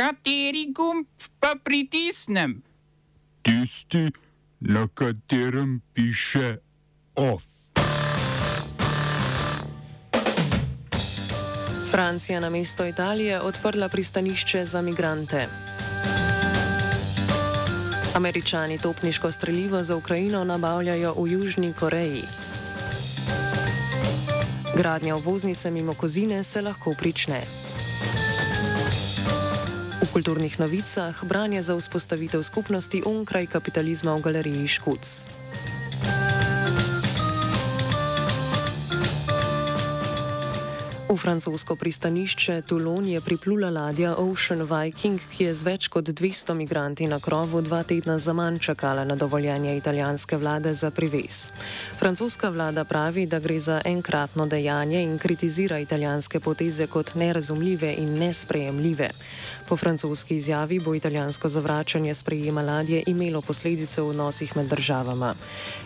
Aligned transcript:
Kateri 0.00 0.72
gumb 0.72 1.04
pa 1.40 1.54
pritisnem? 1.64 2.62
Tisti, 3.42 4.08
na 4.60 4.88
katerem 4.94 5.80
piše 5.92 6.56
OF. 7.14 7.44
Francija 11.90 12.40
na 12.40 12.50
mesto 12.50 12.86
Italije 12.86 13.40
odprla 13.40 13.88
pristanišče 13.88 14.64
za 14.66 14.82
migrante. 14.82 15.48
Američani 18.14 18.78
topniško 18.78 19.32
streljivo 19.32 19.82
za 19.82 19.96
Ukrajino 19.96 20.44
nabavljajo 20.44 21.14
v 21.18 21.28
Južni 21.32 21.72
Koreji. 21.72 22.22
Gradnja 24.76 25.16
obvoznice 25.16 25.70
mimo 25.70 25.94
Kozine 25.94 26.42
se 26.42 26.62
lahko 26.62 26.94
prične. 26.98 27.69
Kulturnih 30.20 30.60
novicah 30.60 31.16
branje 31.24 31.64
za 31.64 31.72
vzpostavitev 31.72 32.44
skupnosti 32.44 33.00
onkraj 33.00 33.48
kapitalizma 33.56 34.12
v 34.12 34.20
galeriji 34.20 34.68
Škuc. 34.68 35.24
V 41.10 41.16
francosko 41.18 41.74
pristanišče 41.74 42.62
Toulon 42.62 43.02
je 43.02 43.20
priplula 43.20 43.66
ladja 43.70 44.14
Ocean 44.14 44.62
Viking, 44.62 45.18
ki 45.34 45.44
je 45.44 45.54
z 45.58 45.66
več 45.66 45.88
kot 45.90 46.06
200 46.06 46.54
migranti 46.54 47.08
na 47.10 47.18
krovu 47.18 47.58
dva 47.66 47.82
tedna 47.82 48.14
zaman 48.22 48.62
čakala 48.62 49.02
na 49.04 49.16
dovoljenje 49.18 49.74
italijanske 49.74 50.38
vlade 50.38 50.70
za 50.74 50.90
privez. 50.94 51.50
Francoska 51.98 52.48
vlada 52.54 52.84
pravi, 52.84 53.26
da 53.26 53.40
gre 53.42 53.58
za 53.58 53.80
enkratno 53.84 54.46
dejanje 54.46 55.02
in 55.02 55.18
kritizira 55.18 55.80
italijanske 55.82 56.40
poteze 56.40 56.86
kot 56.86 57.14
nerazumljive 57.14 57.90
in 57.98 58.14
nesprejemljive. 58.14 59.10
Po 59.66 59.76
francoski 59.76 60.36
izjavi 60.36 60.78
bo 60.78 60.94
italijansko 60.94 61.48
zavračanje 61.48 62.14
sprejema 62.14 62.62
ladje 62.62 63.02
imelo 63.06 63.40
posledice 63.42 64.02
v 64.02 64.14
odnosih 64.14 64.56
med 64.56 64.66
državama. 64.66 65.34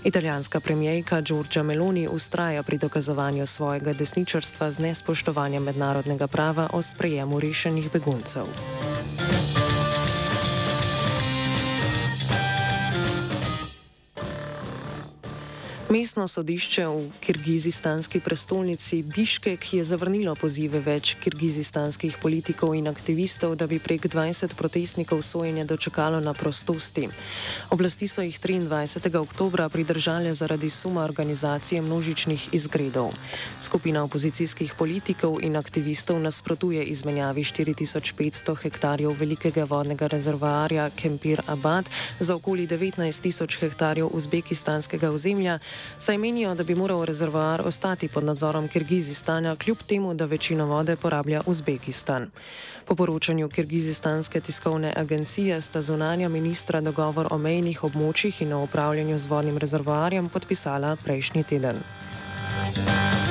Italijanska 0.05 0.61
premijejka 0.61 1.21
Giorgia 1.21 1.63
Meloni 1.63 2.09
ustraja 2.09 2.63
pri 2.63 2.79
dokazovanju 2.79 3.47
svojega 3.47 3.93
desničarstva 3.93 4.71
z 4.71 4.79
nespoštovanjem 4.79 5.14
spoštovanja 5.15 5.61
mednarodnega 5.63 6.27
prava 6.27 6.67
o 6.75 6.83
sprejemu 6.83 7.39
rešenih 7.39 7.87
beguncev. 7.87 8.51
Mestno 15.95 16.27
sodišče 16.29 16.87
v 16.91 17.11
kirgizistanski 17.23 18.19
prestolnici 18.21 19.03
Biškek 19.03 19.63
je 19.79 19.85
zavrnilo 19.87 20.33
pozive 20.35 20.81
več 20.83 21.13
kirgizistanskih 21.23 22.17
politikov 22.19 22.75
in 22.75 22.91
aktivistov, 22.91 23.55
da 23.55 23.69
bi 23.71 23.79
prek 23.79 24.09
20 24.11 24.57
protestnikov 24.59 25.23
sojenje 25.23 25.63
dočekalo 25.71 26.19
na 26.19 26.35
prostosti. 26.35 27.07
Oblasti 27.71 28.09
so 28.11 28.27
jih 28.27 28.41
23. 28.43 29.07
oktober 29.21 29.69
pridržali 29.71 30.35
zaradi 30.35 30.71
suma 30.71 31.05
organizacije 31.05 31.83
množičnih 31.83 32.49
izgredov. 32.59 33.15
Skupina 33.63 34.03
opozicijskih 34.03 34.75
politikov 34.75 35.39
in 35.47 35.55
aktivistov 35.57 36.19
nasprotuje 36.19 36.83
izmenjavi 36.91 37.45
4500 37.45 38.57
hektarjev 38.67 39.15
velikega 39.15 39.63
vodnega 39.71 40.11
rezervoarja 40.11 40.91
Kempir 40.91 41.47
Abad 41.47 41.87
za 42.19 42.35
okoli 42.35 42.67
19 42.67 43.23
tisoč 43.23 43.63
hektarjev 43.63 44.11
uzbekistanskega 44.11 45.15
ozemlja 45.15 45.61
saj 45.99 46.19
menijo, 46.19 46.55
da 46.55 46.65
bi 46.65 46.75
moral 46.75 47.05
rezervoar 47.05 47.63
ostati 47.67 48.09
pod 48.09 48.25
nadzorom 48.25 48.69
Kirgizistana, 48.69 49.57
kljub 49.57 49.79
temu, 49.87 50.15
da 50.15 50.25
večino 50.25 50.67
vode 50.67 50.97
porablja 50.97 51.43
Uzbekistan. 51.47 52.31
Po 52.87 52.95
poročanju 52.95 53.49
Kirgizistanske 53.49 54.41
tiskovne 54.41 54.93
agencije 54.97 55.61
sta 55.61 55.83
zunanja 55.83 56.29
ministra 56.29 56.81
dogovor 56.81 57.29
o 57.31 57.39
mejnih 57.39 57.85
območjih 57.85 58.43
in 58.43 58.53
o 58.53 58.63
upravljanju 58.63 59.19
z 59.19 59.27
vodnim 59.27 59.59
rezervoarjem 59.59 60.29
podpisala 60.29 60.97
prejšnji 61.05 61.45
teden. 61.45 61.77
Thank 62.55 63.19
you. 63.19 63.24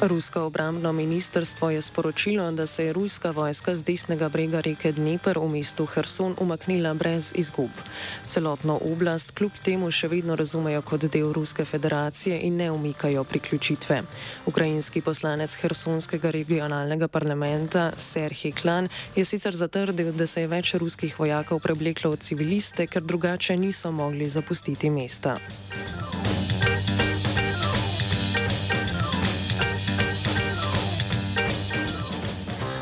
Rusko 0.00 0.42
obrambno 0.42 0.92
ministrstvo 0.92 1.70
je 1.70 1.82
sporočilo, 1.82 2.52
da 2.52 2.66
se 2.66 2.84
je 2.84 2.92
ruska 2.92 3.30
vojska 3.30 3.76
z 3.76 3.82
desnega 3.82 4.28
brega 4.28 4.60
reke 4.60 4.92
Dnepr 4.92 5.38
v 5.38 5.48
mestu 5.48 5.86
Herson 5.86 6.36
umaknila 6.38 6.94
brez 6.94 7.32
izgub. 7.36 7.70
Celotno 8.26 8.78
oblast 8.92 9.34
kljub 9.34 9.52
temu 9.64 9.90
še 9.90 10.08
vedno 10.08 10.36
razumejo 10.36 10.82
kot 10.82 11.08
del 11.10 11.32
Ruske 11.32 11.64
federacije 11.64 12.38
in 12.46 12.56
ne 12.56 12.70
umikajo 12.70 13.24
priključitve. 13.24 14.02
Ukrajinski 14.46 15.00
poslanec 15.00 15.58
Hersonskega 15.58 16.30
regionalnega 16.30 17.08
parlamenta 17.08 17.90
Serhij 17.96 18.52
Klan 18.52 18.88
je 19.16 19.24
sicer 19.24 19.56
zatrdil, 19.56 20.12
da 20.12 20.26
se 20.26 20.46
je 20.46 20.46
več 20.46 20.74
ruskih 20.74 21.18
vojakov 21.18 21.58
prebleklo 21.58 22.14
v 22.14 22.22
civiliste, 22.22 22.86
ker 22.86 23.02
drugače 23.02 23.56
niso 23.56 23.90
mogli 23.90 24.28
zapustiti 24.28 24.90
mesta. 24.90 25.38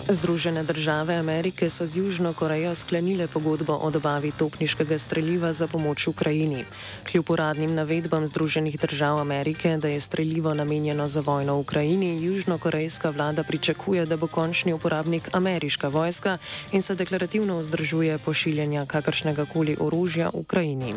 Združene 0.09 0.63
države 0.63 1.15
Amerike 1.15 1.71
so 1.71 1.87
z 1.87 1.97
Južno 1.97 2.33
Korejo 2.33 2.75
sklenile 2.75 3.27
pogodbo 3.27 3.75
o 3.75 3.91
dobavi 3.91 4.33
topniškega 4.33 4.99
streljiva 4.99 5.53
za 5.53 5.67
pomoč 5.67 6.07
Ukrajini. 6.07 6.65
Kljub 7.11 7.31
uradnim 7.31 7.75
navedbam 7.75 8.27
Združenih 8.27 8.81
držav 8.81 9.19
Amerike, 9.19 9.77
da 9.77 9.89
je 9.89 10.01
streljivo 10.01 10.55
namenjeno 10.55 11.09
za 11.09 11.21
vojno 11.21 11.57
v 11.57 11.61
Ukrajini, 11.61 12.23
južnokorejska 12.23 13.11
vlada 13.11 13.43
pričakuje, 13.43 14.07
da 14.07 14.17
bo 14.17 14.27
končni 14.27 14.73
uporabnik 14.73 15.29
ameriška 15.33 15.89
vojska 15.89 16.39
in 16.73 16.83
se 16.83 16.95
deklarativno 16.95 17.59
vzdržuje 17.59 18.19
pošiljanja 18.19 18.87
kakršnega 18.87 19.45
koli 19.45 19.77
orožja 19.81 20.31
Ukrajini. 20.33 20.95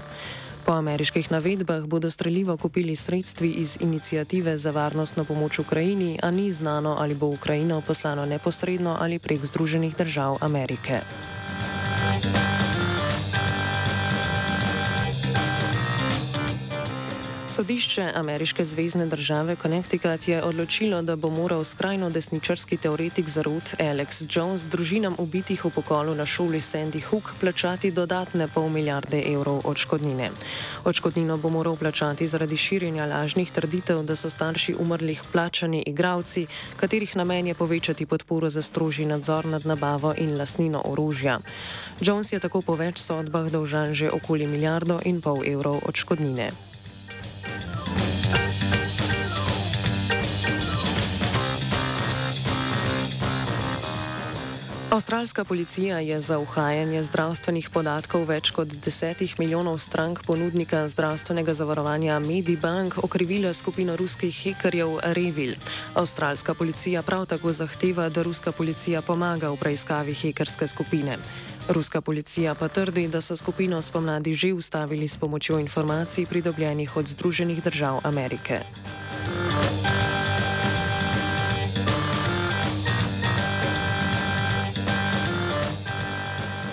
Po 0.66 0.72
ameriških 0.72 1.32
navedbah 1.32 1.86
bodo 1.86 2.12
streljivo 2.12 2.58
kupili 2.58 2.96
sredstvi 2.96 3.50
iz 3.50 3.78
inicijative 3.82 4.58
za 4.58 4.72
varnostno 4.72 5.24
pomoč 5.24 5.60
Ukrajini, 5.60 6.20
a 6.24 6.32
ni 6.32 6.52
znano, 6.52 6.96
ali 7.00 7.16
bo 7.16 7.28
Ukrajino 7.28 7.82
poslano 7.82 8.26
neposredno 8.26 8.98
ali 9.00 9.20
prek 9.20 9.46
Združenih 9.46 9.96
držav 9.96 10.38
Amerike. 10.42 11.00
Sodišče 17.60 18.12
ameriške 18.16 18.66
zvezdne 18.66 19.06
države 19.06 19.56
Connecticut 19.56 20.28
je 20.28 20.44
odločilo, 20.44 21.02
da 21.02 21.16
bo 21.16 21.30
moral 21.30 21.64
skrajno 21.64 22.10
desničarski 22.10 22.78
teoretik 22.78 23.28
zarot 23.28 23.74
Alex 23.80 24.24
Jones 24.32 24.70
družinam 24.72 25.16
ubitih 25.18 25.66
v 25.66 25.70
pokolu 25.70 26.16
na 26.16 26.26
šoli 26.26 26.60
Sandy 26.60 27.02
Hook 27.04 27.34
plačati 27.40 27.92
dodatne 27.92 28.48
pol 28.48 28.70
milijarde 28.70 29.20
evrov 29.34 29.60
odškodnine. 29.66 30.30
Odškodnino 30.86 31.38
bo 31.38 31.50
moral 31.50 31.76
plačati 31.76 32.28
zaradi 32.28 32.58
širjenja 32.58 33.06
lažnih 33.06 33.52
trditev, 33.52 34.04
da 34.04 34.16
so 34.16 34.30
starši 34.30 34.78
umrlih 34.80 35.22
plačani 35.32 35.84
igravci, 35.88 36.48
katerih 36.80 37.16
namen 37.16 37.48
je 37.48 37.56
povečati 37.60 38.06
podporo 38.06 38.50
za 38.50 38.62
strožji 38.62 39.06
nadzor 39.06 39.46
nad 39.46 39.66
nabavo 39.66 40.14
in 40.18 40.38
lasnino 40.38 40.82
orožja. 40.86 41.40
Jones 42.00 42.32
je 42.32 42.40
tako 42.40 42.62
po 42.62 42.80
več 42.80 43.04
sodbah 43.04 43.52
dolžan 43.52 43.94
že 43.94 44.12
okoli 44.12 44.48
milijardo 44.48 45.00
in 45.04 45.22
pol 45.22 45.44
evrov 45.44 45.84
odškodnine. 45.86 46.69
Avstralska 54.90 55.44
policija 55.44 56.00
je 56.00 56.22
za 56.22 56.40
uhajanje 56.40 57.04
zdravstvenih 57.04 57.70
podatkov 57.70 58.24
več 58.26 58.50
kot 58.50 58.72
desetih 58.82 59.36
milijonov 59.38 59.78
strank 59.78 60.24
ponudnika 60.26 60.88
zdravstvenega 60.90 61.54
zavarovanja 61.54 62.18
Medibank 62.20 62.98
okrivila 62.98 63.54
skupino 63.54 63.94
ruskih 63.96 64.34
hekerjev 64.34 64.98
Revil. 65.14 65.54
Avstralska 65.94 66.54
policija 66.58 67.04
prav 67.06 67.28
tako 67.30 67.54
zahteva, 67.54 68.10
da 68.10 68.26
ruska 68.26 68.52
policija 68.52 69.02
pomaga 69.06 69.54
v 69.54 69.62
preiskavi 69.62 70.14
hekerske 70.14 70.68
skupine. 70.68 71.20
Ruska 71.70 72.02
policija 72.02 72.56
pa 72.56 72.68
trdi, 72.68 73.08
da 73.08 73.22
so 73.22 73.36
skupino 73.38 73.82
spomladi 73.82 74.34
že 74.34 74.54
ustavili 74.54 75.08
s 75.08 75.18
pomočjo 75.18 75.60
informacij 75.60 76.26
pridobljenih 76.26 76.98
od 76.98 77.08
Združenih 77.08 77.64
držav 77.64 78.02
Amerike. 78.04 78.66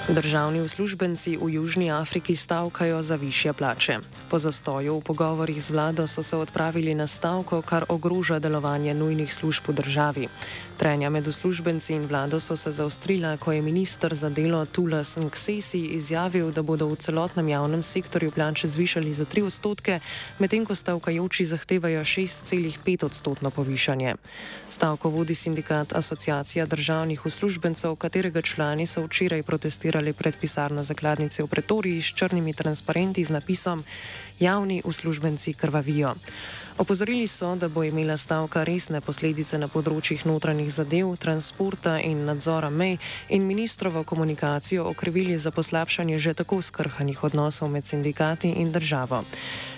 Državni 0.09 0.61
uslužbenci 0.63 1.37
v 1.37 1.51
Južni 1.51 1.91
Afriki 1.91 2.37
stavkajo 2.37 3.03
za 3.03 3.17
više 3.17 3.53
plače. 3.53 3.99
Po 4.27 4.39
zastoju 4.43 4.99
v 4.99 5.07
pogovorih 5.07 5.63
z 5.63 5.71
vlado 5.71 6.07
so 6.07 6.23
se 6.23 6.37
odpravili 6.37 6.95
na 6.95 7.07
stavko, 7.07 7.63
kar 7.63 7.85
ogroža 7.89 8.39
delovanje 8.39 8.95
nujnih 8.95 9.35
služb 9.35 9.71
v 9.71 9.73
državi. 9.73 10.29
Trenja 10.77 11.11
med 11.11 11.29
uslužbenci 11.29 11.95
in 11.95 12.05
vlado 12.07 12.41
so 12.41 12.57
se 12.57 12.73
zaostrila, 12.73 13.37
ko 13.37 13.53
je 13.53 13.63
ministr 13.63 14.15
za 14.15 14.29
delo 14.29 14.67
Tulas 14.67 15.17
Nksesi 15.17 15.81
izjavil, 15.97 16.51
da 16.53 16.63
bodo 16.63 16.91
v 16.91 16.97
celotnem 16.97 17.49
javnem 17.49 17.83
sektorju 17.83 18.31
plače 18.31 18.69
zvišali 18.69 19.15
za 19.15 19.25
3 19.25 19.47
odstotke, 19.47 20.01
medtem 20.39 20.67
ko 20.67 20.75
stavkajoči 20.75 21.45
zahtevajo 21.45 22.01
6,5 22.01 23.05
odstotno 23.05 23.51
povišanje. 23.51 24.15
Stavko 24.69 25.09
vodi 25.09 25.35
sindikat 25.35 25.93
Asociacija 25.97 26.67
državnih 26.67 27.27
uslužbencev, 27.27 27.97
katerega 27.97 28.43
člani 28.43 28.87
so 28.87 29.07
včeraj 29.07 29.43
protestirali 29.43 30.13
pred 30.13 30.37
pisarno 30.37 30.85
zakladnice 30.85 31.43
v 31.43 31.47
Pretoriji 31.47 32.03
s 32.03 32.13
črnimi 32.13 32.53
transparenti 32.53 33.25
z 33.25 33.31
napisom 33.31 33.85
Javni 34.41 34.83
uslužbenci 34.85 35.53
krvavijo. 35.53 36.15
Opozorili 36.79 37.27
so, 37.27 37.55
da 37.57 37.69
bo 37.69 37.85
imela 37.85 38.17
stavka 38.17 38.65
resne 38.65 39.01
posledice 39.01 39.57
na 39.59 39.69
področjih 39.69 40.27
notranjih 40.29 40.69
zadev, 40.69 41.15
transporta 41.17 41.95
in 42.05 42.27
nadzora 42.29 42.69
mej 42.71 42.99
in 43.33 43.47
ministrovo 43.49 44.05
komunikacijo 44.05 44.85
okrivili 44.85 45.39
za 45.39 45.51
poslabšanje 45.51 46.19
že 46.19 46.35
tako 46.35 46.61
skrhanih 46.63 47.25
odnosov 47.25 47.73
med 47.73 47.89
sindikati 47.89 48.53
in 48.61 48.73
državo. 48.73 49.25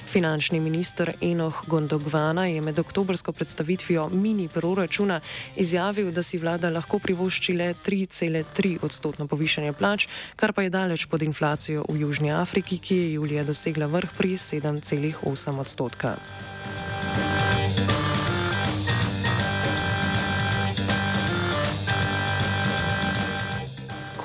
Finančni 0.09 0.61
minister 0.61 1.13
Enoh 1.21 1.55
Gondogvana 1.67 2.47
je 2.47 2.61
med 2.61 2.79
oktobrsko 2.79 3.33
predstavitvijo 3.33 4.09
mini 4.09 4.49
proračuna 4.49 5.21
izjavil, 5.57 6.11
da 6.13 6.23
si 6.23 6.39
vlada 6.39 6.71
lahko 6.71 6.99
privošči 6.99 7.53
le 7.53 7.75
3,3 7.87 8.79
odstotno 8.83 9.27
povišanje 9.27 9.73
plač, 9.73 10.09
kar 10.37 10.53
pa 10.53 10.63
je 10.63 10.71
daleč 10.71 11.07
pod 11.07 11.23
inflacijo 11.23 11.85
v 11.89 12.01
Južnji 12.01 12.33
Afriki, 12.33 12.79
ki 12.79 12.97
je 12.97 13.13
julija 13.13 13.45
dosegla 13.45 13.87
vrh 13.87 14.17
pri 14.17 14.37
7,8 14.37 15.61
odstotka. 15.61 16.17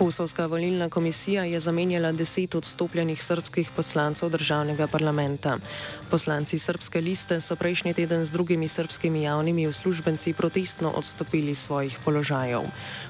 Kosovska 0.03 0.45
volilna 0.45 0.89
komisija 0.89 1.43
je 1.43 1.59
zamenjala 1.59 2.11
deset 2.11 2.55
odstopljenih 2.55 3.23
srpskih 3.23 3.69
poslancev 3.75 4.29
državnega 4.29 4.87
parlamenta. 4.87 5.57
Poslanci 6.11 6.59
srpske 6.59 7.01
liste 7.01 7.41
so 7.41 7.55
prejšnji 7.55 7.93
teden 7.93 8.25
z 8.25 8.31
drugimi 8.31 8.67
srpskimi 8.67 9.23
javnimi 9.23 9.67
uslužbenci 9.67 10.33
protestno 10.33 10.91
odstopili 10.91 11.55
svojih 11.55 11.97
položajev. 12.05 12.61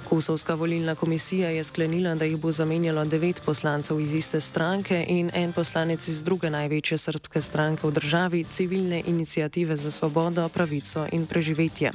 Kosovska 0.09 0.53
volilna 0.55 0.95
komisija 0.95 1.49
je 1.49 1.63
sklenila, 1.63 2.15
da 2.15 2.25
jih 2.25 2.37
bo 2.37 2.51
zamenjalo 2.51 3.05
devet 3.05 3.41
poslancev 3.45 3.99
iz 3.99 4.13
iste 4.13 4.41
stranke 4.41 5.05
in 5.07 5.31
en 5.33 5.53
poslanec 5.53 6.07
iz 6.07 6.23
druge 6.23 6.49
največje 6.49 6.97
srpske 6.97 7.41
stranke 7.41 7.87
v 7.87 7.91
državi, 7.91 8.43
civilne 8.43 9.01
inicijative 9.05 9.77
za 9.77 9.91
svobodo, 9.91 10.49
pravico 10.49 11.07
in 11.11 11.25
preživetje. 11.25 11.91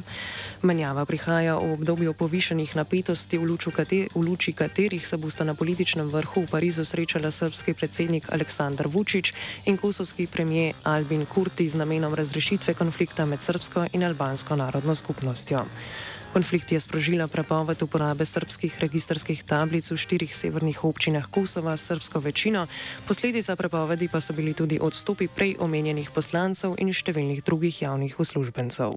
Menjava 0.62 1.04
prihaja 1.04 1.54
v 1.58 1.72
obdobju 1.72 2.14
povišenih 2.14 2.76
napetosti, 2.76 3.38
v 3.38 3.46
luči 4.14 4.52
katerih 4.52 4.87
katerih 4.88 5.06
se 5.06 5.16
bosta 5.16 5.44
na 5.44 5.54
političnem 5.54 6.08
vrhu 6.08 6.42
v 6.42 6.48
Parizu 6.48 6.84
srečala 6.84 7.28
srpski 7.30 7.74
predsednik 7.74 8.32
Aleksandar 8.32 8.88
Vučić 8.88 9.34
in 9.66 9.76
kosovski 9.76 10.26
premijer 10.26 10.74
Albin 10.82 11.26
Kurti 11.26 11.68
z 11.68 11.76
namenom 11.76 12.14
razrešitve 12.14 12.74
konflikta 12.74 13.26
med 13.26 13.40
srpsko 13.40 13.84
in 13.92 14.04
albansko 14.04 14.56
narodno 14.56 14.94
skupnostjo. 14.94 15.66
Konflikt 16.32 16.72
je 16.72 16.80
sprožila 16.80 17.28
prepoved 17.28 17.82
uporabe 17.82 18.24
srpskih 18.24 18.80
registrskih 18.80 19.44
tablic 19.44 19.90
v 19.90 19.96
štirih 19.96 20.32
severnih 20.34 20.84
občinah 20.84 21.28
Kosova 21.28 21.76
s 21.76 21.84
srpsko 21.84 22.20
večino, 22.20 22.66
posledica 23.04 23.56
prepovedi 23.56 24.08
pa 24.08 24.20
so 24.20 24.32
bili 24.32 24.54
tudi 24.54 24.80
odstopi 24.80 25.28
prej 25.28 25.56
omenjenih 25.60 26.10
poslancev 26.10 26.80
in 26.80 26.88
številnih 26.96 27.44
drugih 27.44 27.82
javnih 27.82 28.16
uslužbencev. 28.16 28.96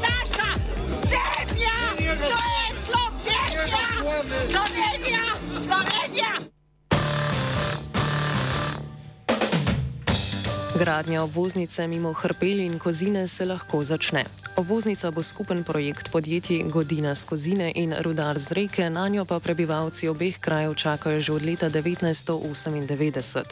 Slovenija! 5.11 5.40
Gradnja 10.81 11.23
obvoznice 11.23 11.87
mimo 11.87 12.13
Hrpeli 12.13 12.65
in 12.65 12.79
Kozine 12.79 13.27
se 13.27 13.45
lahko 13.45 13.83
začne. 13.83 14.25
Obvoznica 14.55 15.11
bo 15.11 15.23
skupen 15.23 15.63
projekt 15.63 16.11
podjetij 16.11 16.63
Godina 16.63 17.15
z 17.15 17.25
Kozine 17.25 17.71
in 17.75 17.93
Rudar 17.99 18.39
z 18.39 18.51
Reke, 18.51 18.89
na 18.89 19.07
njo 19.07 19.25
pa 19.25 19.39
prebivalci 19.39 20.07
obeh 20.09 20.39
krajev 20.39 20.73
čakajo 20.75 21.19
že 21.19 21.33
od 21.33 21.45
leta 21.45 21.69
1998. 21.69 23.43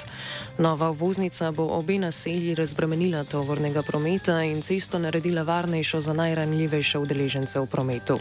Nova 0.58 0.90
obvoznica 0.90 1.52
bo 1.52 1.64
obe 1.64 2.00
naselji 2.00 2.56
razbremenila 2.56 3.24
tovornega 3.24 3.82
prometa 3.82 4.44
in 4.44 4.62
cesto 4.62 5.00
naredila 5.00 5.44
varnejšo 5.44 6.02
za 6.02 6.14
najranljivejše 6.14 6.98
udeležence 6.98 7.60
v 7.60 7.66
prometu. 7.66 8.20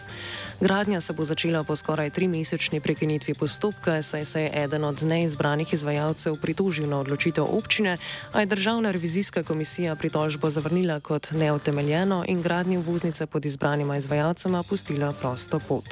Gradnja 0.60 1.00
se 1.00 1.12
bo 1.12 1.24
začela 1.24 1.64
po 1.64 1.76
skoraj 1.76 2.10
trimesečni 2.10 2.80
prekinitvi 2.80 3.34
postopka, 3.34 4.02
saj 4.02 4.24
se 4.24 4.42
je 4.42 4.50
eden 4.54 4.84
od 4.84 5.02
neizbranih 5.02 5.72
izvajalcev 5.72 6.36
pritožil 6.36 6.88
na 6.88 7.00
odločitev 7.00 7.44
občine, 7.44 7.98
a 8.32 8.40
je 8.40 8.46
državna 8.46 8.90
revizijska 8.98 9.42
komisija 9.42 9.96
pritožbo 9.96 10.50
zavrnila 10.50 11.00
kot 11.00 11.30
neutemeljeno 11.30 12.24
in 12.28 12.42
gradnja 12.42 12.58
gradnji 12.58 12.76
obvoznice 12.76 13.26
pod 13.26 13.46
izbranima 13.46 13.96
izvajalcema 13.96 14.62
pustila 14.62 15.12
prosto 15.12 15.60
pot. 15.68 15.84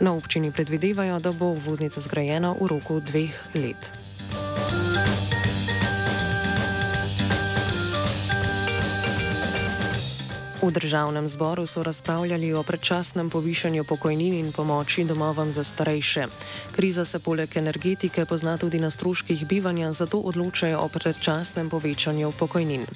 Na 0.00 0.12
občini 0.12 0.52
predvidevajo, 0.52 1.18
da 1.18 1.32
bo 1.32 1.46
obvoznica 1.46 2.00
zgrajena 2.00 2.54
v 2.60 2.66
roku 2.66 3.00
dveh 3.00 3.32
let. 3.54 3.92
V 10.64 10.72
državnem 10.72 11.28
zboru 11.28 11.66
so 11.66 11.82
razpravljali 11.82 12.52
o 12.56 12.62
predčasnem 12.62 13.30
povišanju 13.30 13.84
pokojnin 13.84 14.34
in 14.34 14.52
pomoči 14.52 15.04
domovam 15.04 15.52
za 15.52 15.64
starejše. 15.64 16.26
Kriza 16.72 17.04
se 17.04 17.18
poleg 17.18 17.56
energetike 17.56 18.24
pozna 18.24 18.56
tudi 18.56 18.80
na 18.80 18.90
stroških 18.90 19.46
bivanja, 19.46 19.92
zato 19.92 20.18
odločajo 20.18 20.80
o 20.80 20.88
predčasnem 20.88 21.68
povečanju 21.70 22.32
pokojnin. 22.38 22.86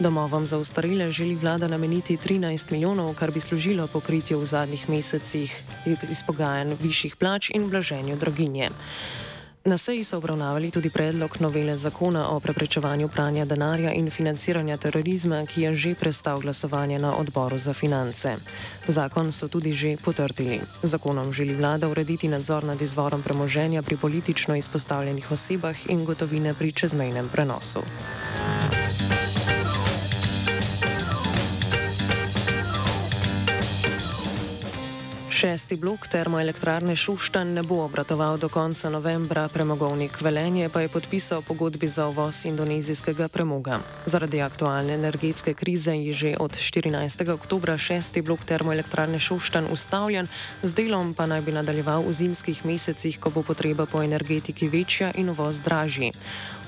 Domovam 0.00 0.46
za 0.46 0.58
ustarile 0.58 1.12
želi 1.12 1.34
vlada 1.34 1.68
nameniti 1.68 2.16
13 2.16 2.72
milijonov, 2.72 3.14
kar 3.14 3.30
bi 3.30 3.40
služilo 3.40 3.86
pokritju 3.86 4.40
v 4.40 4.46
zadnjih 4.46 4.88
mesecih 4.88 5.62
izpogajanj 6.10 6.80
višjih 6.80 7.16
plač 7.16 7.50
in 7.54 7.68
blaženju 7.68 8.16
draginje. 8.16 8.70
Na 9.68 9.76
seji 9.78 10.04
so 10.04 10.16
obravnavali 10.16 10.70
tudi 10.70 10.90
predlog 10.90 11.36
novele 11.40 11.76
zakona 11.76 12.28
o 12.30 12.40
preprečevanju 12.40 13.08
pranja 13.08 13.44
denarja 13.44 13.92
in 13.92 14.10
financiranja 14.10 14.76
terorizma, 14.76 15.42
ki 15.46 15.62
je 15.62 15.74
že 15.74 15.94
prestal 15.94 16.40
glasovanje 16.40 16.98
na 16.98 17.12
odboru 17.16 17.58
za 17.58 17.74
finance. 17.74 18.36
Zakon 18.88 19.32
so 19.32 19.48
tudi 19.48 19.72
že 19.72 19.96
potrdili. 20.04 20.60
Zakonom 20.82 21.32
želi 21.32 21.54
vlada 21.54 21.88
urediti 21.88 22.28
nadzor 22.28 22.64
nad 22.64 22.82
izvorom 22.82 23.22
premoženja 23.22 23.82
pri 23.82 23.96
politično 23.96 24.56
izpostavljenih 24.56 25.32
osebah 25.32 25.76
in 25.90 26.04
gotovine 26.04 26.54
pri 26.54 26.72
čezmejnem 26.72 27.28
prenosu. 27.28 27.84
Šesti 35.38 35.76
blok 35.76 36.08
termoelektrarne 36.10 36.96
Šuštan 36.96 37.52
ne 37.54 37.62
bo 37.62 37.76
obratoval 37.84 38.38
do 38.42 38.48
konca 38.48 38.90
novembra, 38.90 39.48
premogovnik 39.48 40.20
Velenje 40.20 40.68
pa 40.68 40.80
je 40.80 40.88
podpisal 40.88 41.42
pogodbi 41.42 41.88
za 41.88 42.08
uvoz 42.08 42.44
indonezijskega 42.44 43.28
premoga. 43.28 43.78
Zaradi 44.06 44.42
aktualne 44.42 44.94
energetske 44.94 45.54
krize 45.54 45.94
je 45.94 46.12
že 46.12 46.34
od 46.40 46.58
14. 46.58 47.30
oktobra 47.30 47.78
šesti 47.78 48.22
blok 48.22 48.44
termoelektrarne 48.44 49.18
Šuštan 49.18 49.70
ustavljen, 49.70 50.26
z 50.62 50.74
delom 50.74 51.14
pa 51.14 51.26
naj 51.26 51.40
bi 51.40 51.52
nadaljeval 51.52 52.02
v 52.02 52.12
zimskih 52.12 52.64
mesecih, 52.66 53.20
ko 53.20 53.30
bo 53.30 53.42
potreba 53.42 53.86
po 53.86 54.02
energetiki 54.02 54.68
večja 54.68 55.12
in 55.14 55.30
uvoz 55.30 55.60
dražji. 55.60 56.12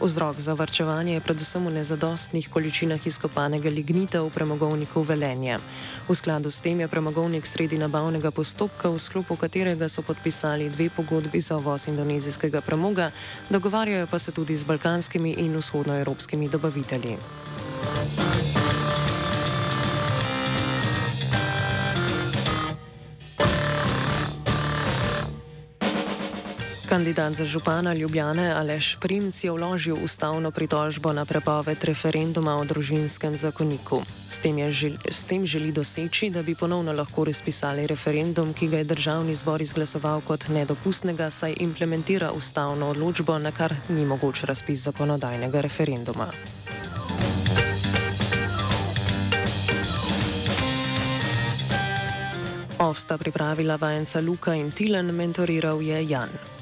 Vzrok 0.00 0.38
za 0.38 0.54
vrčevanje 0.54 1.14
je 1.14 1.20
predvsem 1.20 1.66
v 1.66 1.74
nezadostnih 1.74 2.48
količinah 2.48 3.06
izkopanega 3.06 3.68
lignita 3.68 4.22
v 4.22 4.30
premogovniku 4.30 5.02
Velenje. 5.02 5.58
V 6.08 6.14
skladu 6.14 6.50
s 6.50 6.60
tem 6.60 6.80
je 6.80 6.88
premogovnik 6.88 7.46
sredi 7.46 7.78
nabavnega 7.78 8.30
postopka 8.30 8.59
postopka, 8.60 8.92
v 8.92 8.98
sklopu 9.00 9.36
katerega 9.40 9.88
so 9.88 10.04
podpisali 10.04 10.68
dve 10.68 10.90
pogodbi 10.92 11.40
za 11.40 11.56
uvoz 11.56 11.88
indonezijskega 11.88 12.60
premoga, 12.60 13.10
dogovarjajo 13.48 14.06
pa 14.06 14.18
se 14.18 14.32
tudi 14.32 14.56
z 14.56 14.64
balkanskimi 14.64 15.32
in 15.40 15.56
vzhodnoevropskimi 15.56 16.48
dobavitelji. 16.48 17.16
Kandidat 26.90 27.34
za 27.34 27.44
župana 27.44 27.94
Ljubljane 27.94 28.52
Aleš 28.52 28.96
Primc 29.00 29.44
je 29.44 29.50
vložil 29.50 29.96
ustavno 30.04 30.50
pritožbo 30.50 31.12
na 31.12 31.24
prepoved 31.24 31.84
referenduma 31.84 32.56
o 32.56 32.64
družinskem 32.64 33.36
zakoniku. 33.36 34.02
S 34.28 34.38
tem, 34.38 34.58
žel, 34.72 34.98
s 35.10 35.22
tem 35.22 35.46
želi 35.46 35.72
doseči, 35.72 36.30
da 36.30 36.42
bi 36.42 36.54
ponovno 36.54 36.92
lahko 36.92 37.24
razpisali 37.24 37.86
referendum, 37.86 38.52
ki 38.52 38.68
ga 38.68 38.78
je 38.78 38.84
državni 38.84 39.34
zbor 39.34 39.62
izglasoval 39.62 40.20
kot 40.26 40.48
nedopustnega, 40.48 41.30
saj 41.30 41.54
implementira 41.60 42.32
ustavno 42.32 42.90
odločbo, 42.90 43.38
na 43.38 43.52
kar 43.52 43.74
ni 43.88 44.04
mogoč 44.04 44.42
razpis 44.44 44.82
zakonodajnega 44.82 45.60
referenduma. 45.60 46.26
Ovsta 52.78 53.18
pripravila 53.18 53.76
vajenca 53.76 54.20
Luka 54.20 54.54
in 54.54 54.72
Tilen, 54.72 55.14
mentoriral 55.14 55.82
je 55.82 56.08
Jan. 56.08 56.59